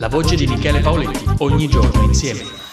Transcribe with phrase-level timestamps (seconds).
[0.00, 2.67] La voce di Michele Paoletti, ogni giorno insieme.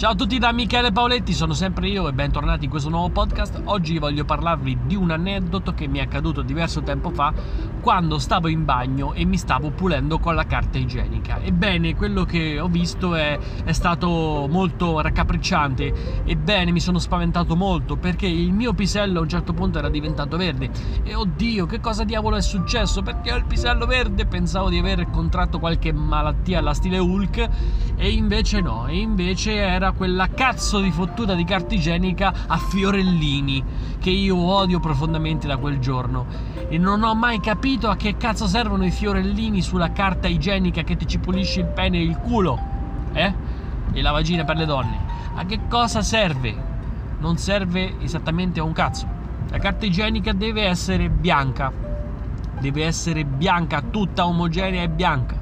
[0.00, 3.60] Ciao a tutti da Michele Paoletti, sono sempre io e bentornati in questo nuovo podcast.
[3.64, 7.34] Oggi voglio parlarvi di un aneddoto che mi è accaduto diverso tempo fa
[7.82, 11.42] quando stavo in bagno e mi stavo pulendo con la carta igienica.
[11.42, 16.22] Ebbene, quello che ho visto è, è stato molto raccapricciante.
[16.24, 20.38] Ebbene, mi sono spaventato molto perché il mio pisello a un certo punto era diventato
[20.38, 20.70] verde.
[21.02, 23.02] E oddio, che cosa diavolo è successo?
[23.02, 24.24] Perché ho il pisello verde?
[24.24, 27.48] Pensavo di aver contratto qualche malattia alla stile Hulk
[27.96, 33.62] e invece no, e invece era quella cazzo di fottuta di carta igienica a fiorellini
[33.98, 36.26] che io odio profondamente da quel giorno
[36.68, 40.96] e non ho mai capito a che cazzo servono i fiorellini sulla carta igienica che
[40.96, 42.58] ti ci pulisce il pene e il culo,
[43.12, 43.34] eh?
[43.92, 44.98] E la vagina per le donne.
[45.34, 46.54] A che cosa serve?
[47.18, 49.06] Non serve esattamente a un cazzo.
[49.50, 51.72] La carta igienica deve essere bianca.
[52.60, 55.39] Deve essere bianca, tutta omogenea e bianca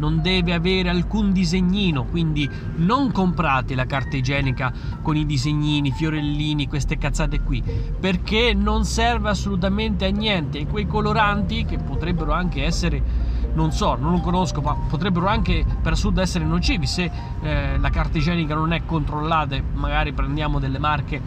[0.00, 6.66] non deve avere alcun disegnino, quindi non comprate la carta igienica con i disegnini, fiorellini,
[6.66, 7.62] queste cazzate qui,
[8.00, 10.58] perché non serve assolutamente a niente.
[10.58, 15.64] E quei coloranti che potrebbero anche essere non so, non lo conosco, ma potrebbero anche
[15.82, 17.10] per assurdo essere nocivi se
[17.42, 21.20] eh, la carta igienica non è controllata, magari prendiamo delle marche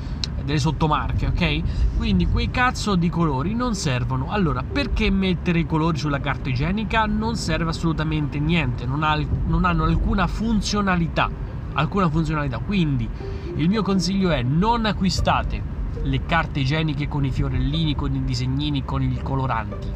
[0.44, 1.98] delle sottomarche, ok?
[1.98, 4.30] Quindi quei cazzo di colori non servono.
[4.30, 7.06] Allora, perché mettere i colori sulla carta igienica?
[7.06, 11.30] Non serve assolutamente niente, non, ha, non hanno alcuna funzionalità.
[11.74, 12.60] Alcuna funzionalità.
[12.60, 13.10] Quindi
[13.56, 15.72] il mio consiglio è non acquistate
[16.04, 19.88] le carte igieniche con i fiorellini, con i disegnini, con i coloranti.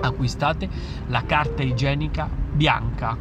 [0.00, 0.68] Acquistate
[1.08, 3.16] la carta igienica bianca,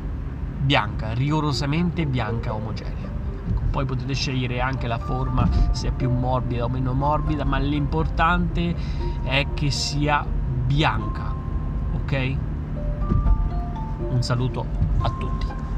[0.59, 3.19] bianca, rigorosamente bianca, omogenea
[3.72, 8.75] poi potete scegliere anche la forma se è più morbida o meno morbida ma l'importante
[9.23, 10.25] è che sia
[10.66, 11.33] bianca
[11.94, 12.36] ok?
[14.09, 14.66] Un saluto
[15.02, 15.69] a tutti